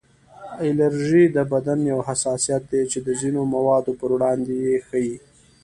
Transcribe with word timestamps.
الرژي 0.67 1.23
د 1.35 1.37
بدن 1.51 1.79
یو 1.91 1.99
حساسیت 2.07 2.63
دی 2.71 2.81
چې 2.91 2.99
د 3.07 3.07
ځینو 3.21 3.41
موادو 3.53 3.91
پر 3.99 4.09
وړاندې 4.15 4.53
یې 4.65 4.75
ښیي 4.87 5.15